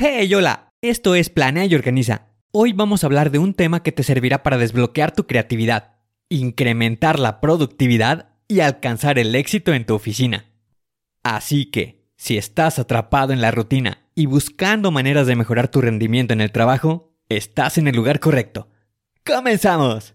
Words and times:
Hey, 0.00 0.32
hola, 0.32 0.70
esto 0.80 1.16
es 1.16 1.28
Planea 1.28 1.64
y 1.64 1.74
Organiza. 1.74 2.28
Hoy 2.52 2.72
vamos 2.72 3.02
a 3.02 3.08
hablar 3.08 3.32
de 3.32 3.40
un 3.40 3.52
tema 3.52 3.82
que 3.82 3.90
te 3.90 4.04
servirá 4.04 4.44
para 4.44 4.56
desbloquear 4.56 5.10
tu 5.10 5.26
creatividad, 5.26 5.96
incrementar 6.28 7.18
la 7.18 7.40
productividad 7.40 8.28
y 8.46 8.60
alcanzar 8.60 9.18
el 9.18 9.34
éxito 9.34 9.74
en 9.74 9.86
tu 9.86 9.96
oficina. 9.96 10.52
Así 11.24 11.64
que, 11.66 12.06
si 12.16 12.38
estás 12.38 12.78
atrapado 12.78 13.32
en 13.32 13.40
la 13.40 13.50
rutina 13.50 14.06
y 14.14 14.26
buscando 14.26 14.92
maneras 14.92 15.26
de 15.26 15.34
mejorar 15.34 15.66
tu 15.66 15.80
rendimiento 15.80 16.32
en 16.32 16.42
el 16.42 16.52
trabajo, 16.52 17.12
estás 17.28 17.76
en 17.76 17.88
el 17.88 17.96
lugar 17.96 18.20
correcto. 18.20 18.68
¡Comenzamos! 19.26 20.14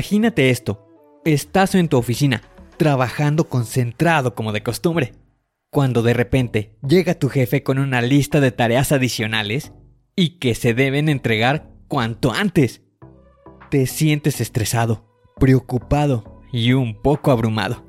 Imagínate 0.00 0.48
esto. 0.48 0.88
Estás 1.26 1.74
en 1.74 1.88
tu 1.88 1.98
oficina, 1.98 2.40
trabajando 2.78 3.50
concentrado 3.50 4.34
como 4.34 4.50
de 4.50 4.62
costumbre, 4.62 5.12
cuando 5.70 6.00
de 6.00 6.14
repente 6.14 6.74
llega 6.80 7.18
tu 7.18 7.28
jefe 7.28 7.62
con 7.62 7.78
una 7.78 8.00
lista 8.00 8.40
de 8.40 8.50
tareas 8.50 8.92
adicionales 8.92 9.74
y 10.16 10.38
que 10.38 10.54
se 10.54 10.72
deben 10.72 11.10
entregar 11.10 11.68
cuanto 11.86 12.32
antes. 12.32 12.80
Te 13.70 13.86
sientes 13.86 14.40
estresado, 14.40 15.04
preocupado 15.38 16.40
y 16.50 16.72
un 16.72 16.94
poco 17.02 17.30
abrumado. 17.30 17.84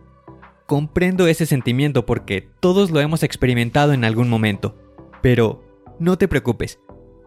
Comprendo 0.67 1.27
ese 1.27 1.45
sentimiento 1.45 2.05
porque 2.05 2.45
todos 2.59 2.91
lo 2.91 2.99
hemos 2.99 3.23
experimentado 3.23 3.93
en 3.93 4.03
algún 4.03 4.27
momento. 4.27 4.75
Pero 5.21 5.63
no 5.97 6.17
te 6.17 6.27
preocupes, 6.27 6.77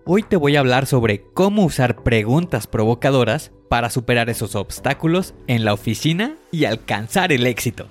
Hoy 0.06 0.22
te 0.22 0.36
voy 0.36 0.54
a 0.54 0.60
hablar 0.60 0.84
sobre 0.84 1.22
cómo 1.32 1.64
usar 1.64 2.02
preguntas 2.02 2.66
provocadoras 2.66 3.52
para 3.74 3.90
superar 3.90 4.30
esos 4.30 4.54
obstáculos 4.54 5.34
en 5.48 5.64
la 5.64 5.72
oficina 5.72 6.36
y 6.52 6.64
alcanzar 6.64 7.32
el 7.32 7.44
éxito. 7.44 7.88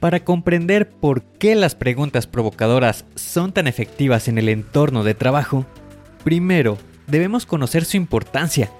Para 0.00 0.24
comprender 0.24 0.88
por 0.88 1.22
qué 1.22 1.54
las 1.54 1.74
preguntas 1.74 2.26
provocadoras 2.26 3.04
son 3.14 3.52
tan 3.52 3.66
efectivas 3.66 4.26
en 4.26 4.38
el 4.38 4.48
entorno 4.48 5.04
de 5.04 5.12
trabajo, 5.12 5.66
primero 6.24 6.78
debemos 7.08 7.44
conocer 7.44 7.84
su 7.84 7.98
importancia. 7.98 8.70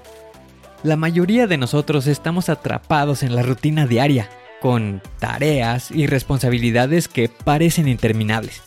La 0.83 0.97
mayoría 0.97 1.47
de 1.47 1.59
nosotros 1.59 2.06
estamos 2.06 2.49
atrapados 2.49 3.22
en 3.22 3.34
la 3.34 3.43
rutina 3.43 3.87
diaria, 3.87 4.31
con 4.62 5.03
tareas 5.19 5.91
y 5.91 6.06
responsabilidades 6.06 7.09
que 7.09 7.28
parecen 7.28 7.89
interminables 7.89 8.62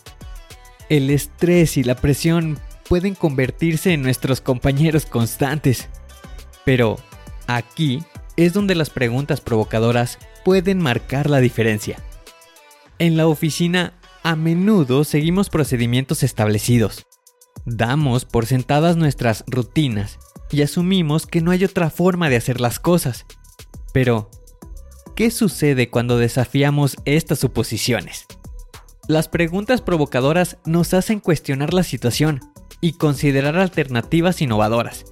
el 0.92 1.08
estrés 1.08 1.78
y 1.78 1.84
la 1.84 1.94
presión 1.94 2.58
pueden 2.88 3.14
convertirse 3.14 3.92
en 3.92 4.02
nuestros 4.02 4.40
compañeros 4.40 5.06
constantes. 5.06 5.88
Pero 6.64 6.96
aquí 7.46 8.02
es 8.36 8.52
donde 8.52 8.74
las 8.74 8.90
preguntas 8.90 9.40
provocadoras 9.40 10.18
pueden 10.44 10.80
marcar 10.80 11.28
la 11.28 11.40
diferencia. 11.40 11.98
En 12.98 13.16
la 13.16 13.26
oficina, 13.26 13.94
a 14.22 14.36
menudo 14.36 15.04
seguimos 15.04 15.50
procedimientos 15.50 16.22
establecidos. 16.22 17.06
Damos 17.64 18.24
por 18.24 18.46
sentadas 18.46 18.96
nuestras 18.96 19.44
rutinas 19.46 20.18
y 20.50 20.62
asumimos 20.62 21.26
que 21.26 21.40
no 21.40 21.50
hay 21.50 21.64
otra 21.64 21.90
forma 21.90 22.28
de 22.28 22.36
hacer 22.36 22.60
las 22.60 22.78
cosas. 22.78 23.26
Pero, 23.92 24.30
¿qué 25.16 25.30
sucede 25.30 25.90
cuando 25.90 26.18
desafiamos 26.18 26.96
estas 27.04 27.38
suposiciones? 27.38 28.26
Las 29.08 29.28
preguntas 29.28 29.80
provocadoras 29.80 30.58
nos 30.64 30.94
hacen 30.94 31.18
cuestionar 31.18 31.74
la 31.74 31.82
situación 31.82 32.51
y 32.82 32.94
considerar 32.94 33.56
alternativas 33.56 34.42
innovadoras. 34.42 35.06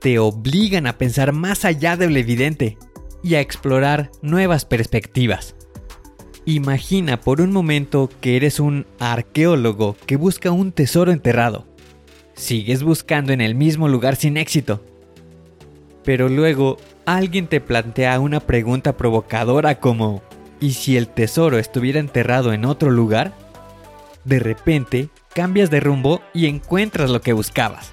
Te 0.00 0.18
obligan 0.18 0.88
a 0.88 0.98
pensar 0.98 1.32
más 1.32 1.64
allá 1.64 1.96
de 1.96 2.10
lo 2.10 2.18
evidente 2.18 2.76
y 3.22 3.36
a 3.36 3.40
explorar 3.40 4.10
nuevas 4.22 4.64
perspectivas. 4.64 5.54
Imagina 6.46 7.20
por 7.20 7.40
un 7.40 7.52
momento 7.52 8.10
que 8.20 8.36
eres 8.36 8.58
un 8.58 8.86
arqueólogo 8.98 9.96
que 10.06 10.16
busca 10.16 10.50
un 10.50 10.72
tesoro 10.72 11.12
enterrado. 11.12 11.66
Sigues 12.34 12.82
buscando 12.82 13.32
en 13.32 13.40
el 13.40 13.54
mismo 13.54 13.88
lugar 13.88 14.16
sin 14.16 14.36
éxito. 14.36 14.84
Pero 16.02 16.28
luego 16.28 16.76
alguien 17.06 17.46
te 17.46 17.60
plantea 17.60 18.18
una 18.18 18.40
pregunta 18.40 18.96
provocadora 18.96 19.78
como 19.78 20.22
¿Y 20.60 20.72
si 20.72 20.96
el 20.96 21.08
tesoro 21.08 21.58
estuviera 21.58 22.00
enterrado 22.00 22.54
en 22.54 22.64
otro 22.64 22.90
lugar? 22.90 23.34
De 24.24 24.38
repente, 24.38 25.10
cambias 25.34 25.70
de 25.70 25.80
rumbo 25.80 26.22
y 26.32 26.46
encuentras 26.46 27.10
lo 27.10 27.20
que 27.20 27.32
buscabas. 27.32 27.92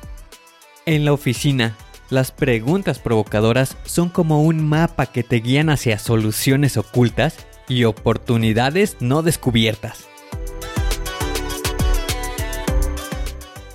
En 0.86 1.06
la 1.06 1.14
oficina, 1.14 1.76
las 2.10 2.32
preguntas 2.32 3.00
provocadoras 3.00 3.78
son 3.84 4.10
como 4.10 4.44
un 4.44 4.68
mapa 4.68 5.08
que 5.08 5.24
te 5.24 5.38
guían 5.38 5.70
hacia 5.70 5.98
soluciones 5.98 6.78
ocultas 6.78 7.46
y 7.68 7.86
oportunidades 7.86 8.98
no 9.00 9.22
descubiertas. 9.22 10.08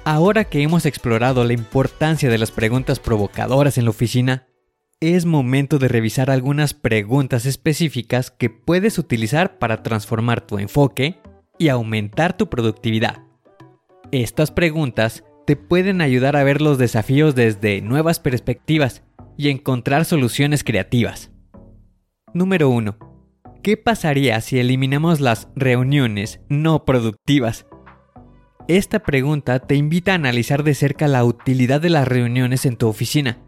Ahora 0.04 0.44
que 0.44 0.62
hemos 0.62 0.87
explorado 0.87 1.44
la 1.44 1.53
importancia 1.53 2.31
de 2.31 2.38
las 2.38 2.53
preguntas 2.53 3.00
provocadoras 3.00 3.77
en 3.78 3.84
la 3.84 3.91
oficina, 3.91 4.47
es 5.00 5.27
momento 5.27 5.78
de 5.78 5.88
revisar 5.88 6.31
algunas 6.31 6.75
preguntas 6.75 7.44
específicas 7.44 8.31
que 8.31 8.48
puedes 8.48 8.98
utilizar 8.98 9.59
para 9.59 9.83
transformar 9.83 10.43
tu 10.43 10.59
enfoque 10.59 11.19
y 11.59 11.69
aumentar 11.69 12.37
tu 12.37 12.48
productividad. 12.48 13.25
Estas 14.12 14.52
preguntas 14.52 15.24
te 15.46 15.56
pueden 15.56 16.00
ayudar 16.00 16.36
a 16.36 16.44
ver 16.44 16.60
los 16.62 16.78
desafíos 16.78 17.34
desde 17.34 17.80
nuevas 17.80 18.20
perspectivas 18.20 19.02
y 19.36 19.48
encontrar 19.48 20.04
soluciones 20.04 20.62
creativas. 20.62 21.32
Número 22.32 22.68
1. 22.68 22.96
¿Qué 23.62 23.76
pasaría 23.76 24.40
si 24.40 24.60
eliminamos 24.60 25.20
las 25.20 25.48
reuniones 25.56 26.41
no 26.48 26.84
productivas? 26.84 27.66
Esta 28.68 29.00
pregunta 29.00 29.58
te 29.58 29.74
invita 29.74 30.12
a 30.12 30.16
analizar 30.16 30.62
de 30.62 30.74
cerca 30.74 31.09
la 31.09 31.24
utilidad 31.24 31.80
de 31.80 31.91
las 31.91 32.06
reuniones 32.06 32.64
en 32.64 32.76
tu 32.76 32.88
oficina 32.88 33.38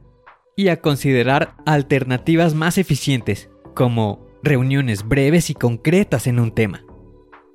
y 0.56 0.68
a 0.68 0.80
considerar 0.80 1.54
alternativas 1.66 2.54
más 2.54 2.78
eficientes, 2.78 3.48
como 3.74 4.26
reuniones 4.42 5.06
breves 5.06 5.50
y 5.50 5.54
concretas 5.54 6.26
en 6.26 6.40
un 6.40 6.52
tema. 6.52 6.84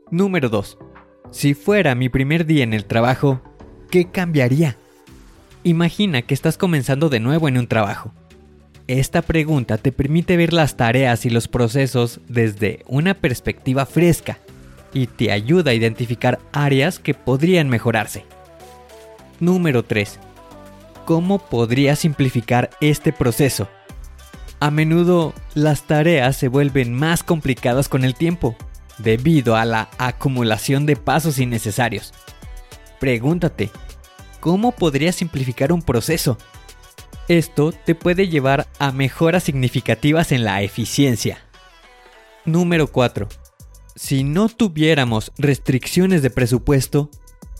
Número 0.10 0.48
2. 0.48 0.78
Si 1.34 1.56
fuera 1.56 1.96
mi 1.96 2.10
primer 2.10 2.46
día 2.46 2.64
en 2.64 2.74
el 2.74 2.86
trabajo, 2.86 3.42
¿qué 3.90 4.06
cambiaría? 4.06 4.78
Imagina 5.64 6.22
que 6.22 6.36
estás 6.36 6.60
comenzando 6.60 7.10
de 7.10 7.20
nuevo 7.20 7.48
en 7.48 7.58
un 7.58 7.66
trabajo. 7.66 8.14
Esta 8.88 9.24
pregunta 9.24 9.80
te 9.80 9.92
permite 9.92 10.38
ver 10.38 10.54
las 10.54 10.78
tareas 10.78 11.26
y 11.26 11.32
los 11.32 11.48
procesos 11.48 12.22
desde 12.28 12.84
una 12.86 13.16
perspectiva 13.16 13.88
fresca 13.88 14.38
y 14.94 15.08
te 15.08 15.32
ayuda 15.32 15.72
a 15.72 15.74
identificar 15.74 16.40
áreas 16.52 17.00
que 17.00 17.16
podrían 17.16 17.68
mejorarse. 17.68 18.26
Número 19.40 19.84
3. 19.84 20.20
¿Cómo 21.06 21.40
podría 21.40 21.96
simplificar 21.96 22.70
este 22.80 23.12
proceso? 23.12 23.68
A 24.60 24.70
menudo 24.70 25.34
las 25.56 25.88
tareas 25.88 26.38
se 26.38 26.48
vuelven 26.48 26.94
más 26.94 27.24
complicadas 27.24 27.90
con 27.90 28.06
el 28.06 28.14
tiempo, 28.14 28.56
debido 29.04 29.56
a 29.56 29.66
la 29.66 29.90
acumulación 29.98 30.86
de 30.86 30.96
pasos 30.96 31.38
innecesarios. 31.38 32.14
Pregúntate, 33.00 33.70
¿cómo 34.40 34.72
podrías 34.72 35.16
simplificar 35.16 35.72
un 35.72 35.82
proceso? 35.82 36.38
Esto 37.28 37.72
te 37.72 37.96
puede 37.96 38.28
llevar 38.28 38.68
a 38.80 38.92
mejoras 38.92 39.44
significativas 39.44 40.32
en 40.32 40.44
la 40.44 40.62
eficiencia. 40.62 41.40
Número 42.46 42.88
4. 42.88 43.28
Si 43.96 44.24
no 44.24 44.50
tuviéramos 44.50 45.32
restricciones 45.38 46.22
de 46.22 46.30
presupuesto, 46.30 47.10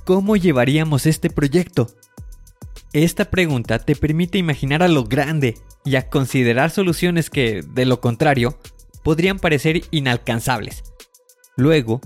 ¿cómo 0.04 0.36
llevaríamos 0.36 1.06
este 1.06 1.30
proyecto? 1.30 1.88
Esta 2.92 3.26
pregunta 3.26 3.80
te 3.80 3.96
permite 3.96 4.38
imaginar 4.38 4.84
a 4.84 4.88
lo 4.88 5.04
grande 5.04 5.58
y 5.86 5.96
a 5.96 6.10
considerar 6.10 6.72
soluciones 6.72 7.30
que, 7.30 7.64
de 7.68 7.86
lo 7.86 8.02
contrario, 8.02 8.58
podrían 9.04 9.40
parecer 9.40 9.84
inalcanzables. 9.92 10.84
Luego, 11.56 12.02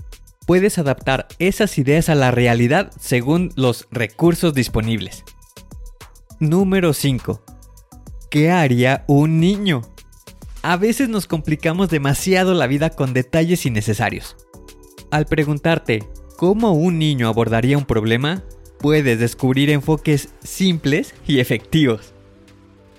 puedes 0.46 0.78
adaptar 0.78 1.28
esas 1.38 1.78
ideas 1.78 2.08
a 2.08 2.14
la 2.14 2.30
realidad 2.30 2.90
según 2.98 3.50
los 3.56 3.86
recursos 3.90 4.54
disponibles. 4.54 5.24
Número 6.40 6.92
5. 6.92 7.42
¿Qué 8.30 8.50
haría 8.50 9.04
un 9.08 9.40
niño? 9.40 9.82
A 10.62 10.76
veces 10.76 11.08
nos 11.08 11.26
complicamos 11.26 11.88
demasiado 11.88 12.52
la 12.54 12.66
vida 12.66 12.90
con 12.90 13.14
detalles 13.14 13.64
innecesarios. 13.64 14.36
Al 15.10 15.26
preguntarte 15.26 16.06
cómo 16.36 16.72
un 16.72 16.98
niño 16.98 17.28
abordaría 17.28 17.78
un 17.78 17.86
problema, 17.86 18.44
puedes 18.78 19.18
descubrir 19.18 19.70
enfoques 19.70 20.28
simples 20.42 21.14
y 21.26 21.40
efectivos. 21.40 22.12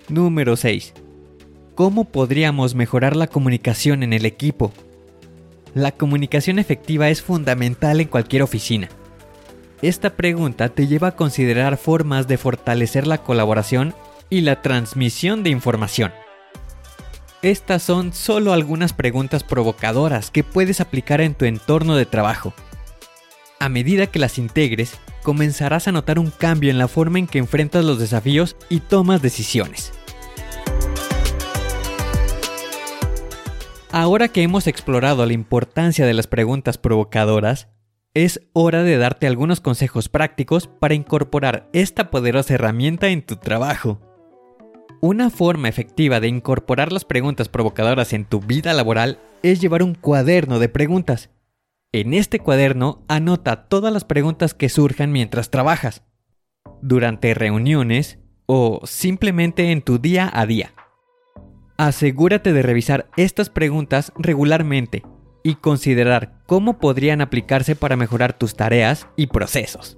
Número 0.07 0.55
6. 0.55 0.93
¿Cómo 1.75 2.05
podríamos 2.05 2.75
mejorar 2.75 3.15
la 3.15 3.27
comunicación 3.27 4.03
en 4.03 4.13
el 4.13 4.25
equipo? 4.25 4.73
La 5.73 5.91
comunicación 5.91 6.59
efectiva 6.59 7.09
es 7.09 7.21
fundamental 7.21 8.01
en 8.01 8.07
cualquier 8.07 8.41
oficina. 8.41 8.89
Esta 9.81 10.11
pregunta 10.11 10.69
te 10.69 10.87
lleva 10.87 11.09
a 11.09 11.15
considerar 11.15 11.77
formas 11.77 12.27
de 12.27 12.37
fortalecer 12.37 13.07
la 13.07 13.19
colaboración 13.19 13.93
y 14.29 14.41
la 14.41 14.61
transmisión 14.61 15.43
de 15.43 15.51
información. 15.51 16.11
Estas 17.41 17.83
son 17.83 18.13
solo 18.13 18.51
algunas 18.51 18.91
preguntas 18.91 19.43
provocadoras 19.43 20.31
que 20.31 20.43
puedes 20.43 20.81
aplicar 20.81 21.21
en 21.21 21.35
tu 21.35 21.45
entorno 21.45 21.95
de 21.95 22.05
trabajo. 22.05 22.53
A 23.59 23.69
medida 23.69 24.07
que 24.07 24.19
las 24.19 24.37
integres, 24.37 24.93
comenzarás 25.23 25.87
a 25.87 25.91
notar 25.91 26.19
un 26.19 26.31
cambio 26.31 26.71
en 26.71 26.77
la 26.77 26.87
forma 26.87 27.19
en 27.19 27.27
que 27.27 27.39
enfrentas 27.39 27.85
los 27.85 27.99
desafíos 27.99 28.57
y 28.69 28.79
tomas 28.81 29.21
decisiones. 29.21 29.93
Ahora 33.91 34.27
que 34.27 34.43
hemos 34.43 34.67
explorado 34.67 35.25
la 35.25 35.33
importancia 35.33 36.05
de 36.05 36.13
las 36.13 36.27
preguntas 36.27 36.77
provocadoras, 36.77 37.69
es 38.13 38.39
hora 38.53 38.83
de 38.83 38.97
darte 38.97 39.25
algunos 39.25 39.61
consejos 39.61 40.09
prácticos 40.09 40.67
para 40.67 40.93
incorporar 40.93 41.69
esta 41.73 42.11
poderosa 42.11 42.53
herramienta 42.53 43.09
en 43.09 43.23
tu 43.23 43.37
trabajo. 43.37 43.99
Una 45.01 45.31
forma 45.31 45.69
efectiva 45.69 46.19
de 46.19 46.27
incorporar 46.27 46.93
las 46.93 47.03
preguntas 47.03 47.49
provocadoras 47.49 48.13
en 48.13 48.25
tu 48.25 48.41
vida 48.41 48.73
laboral 48.73 49.17
es 49.41 49.59
llevar 49.59 49.81
un 49.81 49.95
cuaderno 49.95 50.59
de 50.59 50.69
preguntas. 50.69 51.31
En 51.91 52.13
este 52.13 52.39
cuaderno 52.39 53.03
anota 53.07 53.67
todas 53.69 53.91
las 53.91 54.03
preguntas 54.03 54.53
que 54.53 54.69
surjan 54.69 55.11
mientras 55.11 55.49
trabajas, 55.49 56.03
durante 56.83 57.33
reuniones 57.33 58.19
o 58.45 58.81
simplemente 58.83 59.71
en 59.71 59.81
tu 59.81 59.97
día 59.97 60.29
a 60.31 60.45
día. 60.45 60.73
Asegúrate 61.79 62.51
de 62.51 62.61
revisar 62.61 63.09
estas 63.15 63.49
preguntas 63.49 64.11
regularmente 64.17 65.03
y 65.43 65.55
considerar 65.55 66.33
cómo 66.45 66.77
podrían 66.77 67.21
aplicarse 67.21 67.73
para 67.73 67.95
mejorar 67.95 68.37
tus 68.37 68.57
tareas 68.57 69.07
y 69.15 69.27
procesos. 69.27 69.97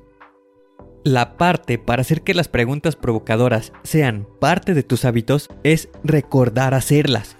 La 1.03 1.37
parte 1.37 1.79
para 1.79 2.03
hacer 2.03 2.21
que 2.21 2.35
las 2.35 2.47
preguntas 2.47 2.95
provocadoras 2.95 3.73
sean 3.81 4.27
parte 4.39 4.75
de 4.75 4.83
tus 4.83 5.05
hábitos 5.05 5.49
es 5.63 5.89
recordar 6.03 6.75
hacerlas. 6.75 7.35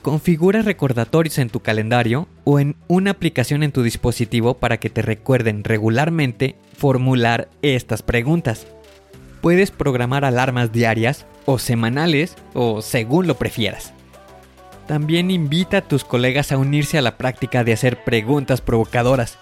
Configura 0.00 0.62
recordatorios 0.62 1.36
en 1.36 1.50
tu 1.50 1.60
calendario 1.60 2.26
o 2.44 2.60
en 2.60 2.74
una 2.86 3.10
aplicación 3.10 3.62
en 3.62 3.72
tu 3.72 3.82
dispositivo 3.82 4.54
para 4.54 4.78
que 4.78 4.88
te 4.88 5.02
recuerden 5.02 5.62
regularmente 5.62 6.56
formular 6.74 7.50
estas 7.60 8.00
preguntas. 8.00 8.66
Puedes 9.40 9.70
programar 9.70 10.24
alarmas 10.24 10.72
diarias 10.72 11.26
o 11.46 11.58
semanales 11.58 12.36
o 12.54 12.82
según 12.82 13.26
lo 13.26 13.36
prefieras. 13.36 13.92
También 14.86 15.30
invita 15.30 15.78
a 15.78 15.82
tus 15.82 16.04
colegas 16.04 16.50
a 16.50 16.58
unirse 16.58 16.98
a 16.98 17.02
la 17.02 17.18
práctica 17.18 17.62
de 17.62 17.74
hacer 17.74 18.04
preguntas 18.04 18.60
provocadoras. 18.60 19.38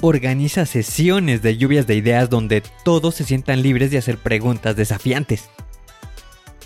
Organiza 0.00 0.64
sesiones 0.64 1.42
de 1.42 1.56
lluvias 1.56 1.86
de 1.86 1.96
ideas 1.96 2.30
donde 2.30 2.62
todos 2.84 3.16
se 3.16 3.24
sientan 3.24 3.62
libres 3.62 3.90
de 3.90 3.98
hacer 3.98 4.18
preguntas 4.18 4.76
desafiantes. 4.76 5.50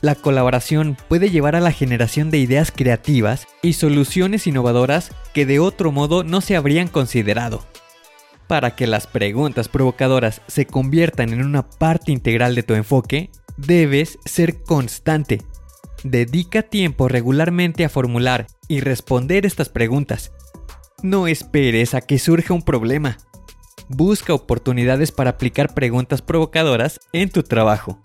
La 0.03 0.15
colaboración 0.15 0.97
puede 1.09 1.31
llevar 1.31 1.57
a 1.57 1.61
la 1.61 1.73
generación 1.73 2.31
de 2.31 2.39
ideas 2.39 2.73
creativas 2.75 3.47
y 3.63 3.75
soluciones 3.75 4.47
innovadoras 4.47 5.13
que 5.35 5.47
de 5.47 5.59
otro 5.59 5.93
modo 5.93 6.25
no 6.25 6.41
se 6.41 6.57
habrían 6.57 6.89
considerado. 6.89 7.65
Para 8.51 8.75
que 8.75 8.89
las 8.89 9.07
preguntas 9.07 9.69
provocadoras 9.69 10.43
se 10.49 10.67
conviertan 10.67 11.33
en 11.33 11.45
una 11.45 11.71
parte 11.71 12.11
integral 12.11 12.57
de 12.57 12.65
tu 12.65 12.75
enfoque, 12.75 13.31
debes 13.57 14.19
ser 14.25 14.65
constante. 14.65 15.41
Dedica 16.03 16.63
tiempo 16.63 17.07
regularmente 17.07 17.85
a 17.85 17.89
formular 17.89 18.49
y 18.67 18.81
responder 18.81 19.47
estas 19.47 19.69
preguntas. 19.69 20.33
No 21.01 21.29
esperes 21.29 21.95
a 21.95 22.01
que 22.01 22.19
surja 22.19 22.53
un 22.53 22.63
problema. 22.63 23.19
Busca 23.89 24.35
oportunidades 24.35 25.13
para 25.13 25.31
aplicar 25.31 25.73
preguntas 25.73 26.21
provocadoras 26.21 26.99
en 27.13 27.31
tu 27.31 27.45
trabajo. 27.45 28.01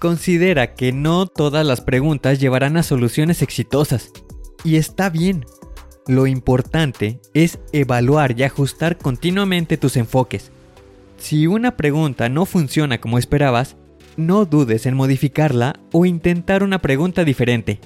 Considera 0.00 0.74
que 0.74 0.90
no 0.90 1.28
todas 1.28 1.64
las 1.64 1.82
preguntas 1.82 2.40
llevarán 2.40 2.76
a 2.76 2.82
soluciones 2.82 3.42
exitosas. 3.42 4.10
Y 4.64 4.74
está 4.74 5.08
bien. 5.08 5.46
Lo 6.06 6.28
importante 6.28 7.20
es 7.34 7.58
evaluar 7.72 8.38
y 8.38 8.44
ajustar 8.44 8.96
continuamente 8.96 9.76
tus 9.76 9.96
enfoques. 9.96 10.52
Si 11.18 11.48
una 11.48 11.76
pregunta 11.76 12.28
no 12.28 12.46
funciona 12.46 13.00
como 13.00 13.18
esperabas, 13.18 13.76
no 14.16 14.44
dudes 14.44 14.86
en 14.86 14.94
modificarla 14.94 15.80
o 15.92 16.06
intentar 16.06 16.62
una 16.62 16.78
pregunta 16.78 17.24
diferente. 17.24 17.80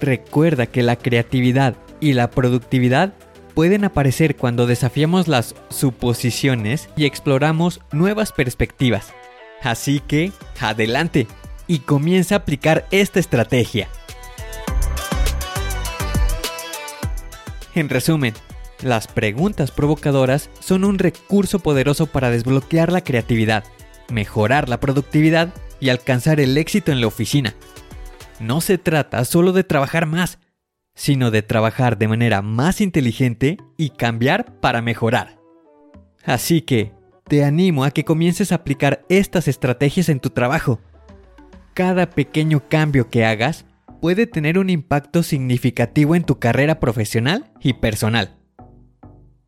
Recuerda 0.00 0.66
que 0.66 0.82
la 0.82 0.96
creatividad 0.96 1.76
y 2.00 2.12
la 2.12 2.30
productividad 2.30 3.14
pueden 3.54 3.84
aparecer 3.84 4.36
cuando 4.36 4.66
desafiamos 4.66 5.26
las 5.26 5.54
suposiciones 5.70 6.88
y 6.96 7.06
exploramos 7.06 7.80
nuevas 7.92 8.32
perspectivas. 8.32 9.14
Así 9.62 10.00
que, 10.00 10.32
adelante 10.60 11.26
y 11.66 11.78
comienza 11.80 12.34
a 12.34 12.38
aplicar 12.38 12.86
esta 12.90 13.20
estrategia. 13.20 13.88
En 17.74 17.88
resumen, 17.88 18.34
las 18.82 19.06
preguntas 19.06 19.70
provocadoras 19.70 20.50
son 20.60 20.84
un 20.84 20.98
recurso 20.98 21.60
poderoso 21.60 22.06
para 22.06 22.30
desbloquear 22.30 22.92
la 22.92 23.02
creatividad, 23.02 23.64
mejorar 24.10 24.68
la 24.68 24.80
productividad 24.80 25.54
y 25.80 25.88
alcanzar 25.88 26.40
el 26.40 26.58
éxito 26.58 26.92
en 26.92 27.00
la 27.00 27.06
oficina. 27.06 27.54
No 28.40 28.60
se 28.60 28.76
trata 28.76 29.24
solo 29.24 29.52
de 29.52 29.64
trabajar 29.64 30.06
más, 30.06 30.38
sino 30.94 31.30
de 31.30 31.42
trabajar 31.42 31.96
de 31.96 32.08
manera 32.08 32.42
más 32.42 32.80
inteligente 32.80 33.56
y 33.76 33.90
cambiar 33.90 34.60
para 34.60 34.82
mejorar. 34.82 35.38
Así 36.24 36.60
que, 36.60 36.92
te 37.26 37.44
animo 37.44 37.84
a 37.84 37.90
que 37.90 38.04
comiences 38.04 38.52
a 38.52 38.56
aplicar 38.56 39.04
estas 39.08 39.48
estrategias 39.48 40.08
en 40.08 40.20
tu 40.20 40.30
trabajo. 40.30 40.80
Cada 41.72 42.10
pequeño 42.10 42.62
cambio 42.68 43.08
que 43.08 43.24
hagas 43.24 43.64
puede 44.02 44.26
tener 44.26 44.58
un 44.58 44.68
impacto 44.68 45.22
significativo 45.22 46.16
en 46.16 46.24
tu 46.24 46.40
carrera 46.40 46.80
profesional 46.80 47.52
y 47.60 47.74
personal. 47.74 48.36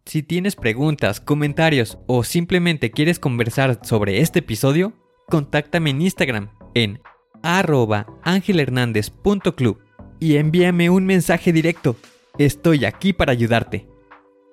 Si 0.06 0.22
tienes 0.22 0.54
preguntas, 0.54 1.20
comentarios 1.20 1.98
o 2.06 2.22
simplemente 2.22 2.92
quieres 2.92 3.18
conversar 3.18 3.80
sobre 3.82 4.20
este 4.20 4.38
episodio, 4.38 4.92
contáctame 5.28 5.90
en 5.90 6.02
Instagram 6.02 6.50
en 6.74 7.00
arroba 7.42 8.06
angelhernandez.club 8.22 9.80
y 10.20 10.36
envíame 10.36 10.88
un 10.88 11.04
mensaje 11.04 11.52
directo. 11.52 11.96
Estoy 12.38 12.84
aquí 12.84 13.12
para 13.12 13.32
ayudarte. 13.32 13.88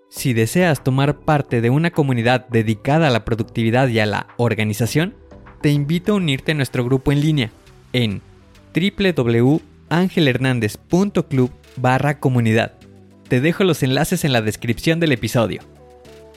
Si 0.10 0.34
deseas 0.34 0.84
tomar 0.84 1.20
parte 1.20 1.62
de 1.62 1.70
una 1.70 1.91
comunidad 1.91 2.48
dedicada 2.48 3.10
a 3.10 3.12
la 3.12 3.24
productividad 3.24 3.88
y 3.88 4.00
a 4.00 4.08
la 4.08 4.29
organización, 4.38 5.13
te 5.62 5.70
invito 5.70 6.13
a 6.13 6.15
unirte 6.15 6.53
a 6.53 6.55
nuestro 6.55 6.84
grupo 6.84 7.12
en 7.12 7.22
línea 7.22 7.51
en 7.93 8.24
www 8.74 9.71
angelhernandez.club 9.91 11.51
barra 11.75 12.19
comunidad. 12.19 12.74
Te 13.27 13.41
dejo 13.41 13.63
los 13.63 13.83
enlaces 13.83 14.25
en 14.25 14.33
la 14.33 14.41
descripción 14.41 15.00
del 15.00 15.12
episodio. 15.12 15.62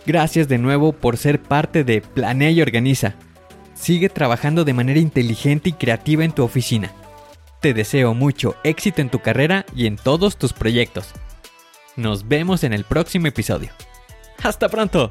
Gracias 0.06 0.48
de 0.48 0.58
nuevo 0.58 0.92
por 0.92 1.16
ser 1.16 1.40
parte 1.40 1.82
de 1.82 2.02
Planea 2.02 2.50
y 2.50 2.60
Organiza. 2.60 3.14
Sigue 3.74 4.10
trabajando 4.10 4.64
de 4.64 4.74
manera 4.74 5.00
inteligente 5.00 5.70
y 5.70 5.72
creativa 5.72 6.24
en 6.24 6.32
tu 6.32 6.42
oficina. 6.42 6.92
Te 7.60 7.72
deseo 7.72 8.12
mucho 8.12 8.56
éxito 8.62 9.00
en 9.00 9.08
tu 9.08 9.20
carrera 9.20 9.64
y 9.74 9.86
en 9.86 9.96
todos 9.96 10.36
tus 10.36 10.52
proyectos. 10.52 11.08
Nos 11.96 12.28
vemos 12.28 12.64
en 12.64 12.74
el 12.74 12.84
próximo 12.84 13.28
episodio. 13.28 13.70
¡Hasta 14.42 14.68
pronto! 14.68 15.10